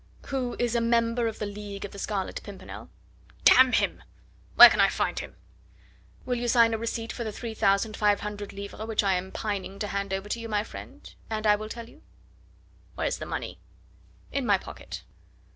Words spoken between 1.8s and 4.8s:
of the Scarlet Pimpernel." "D him! Where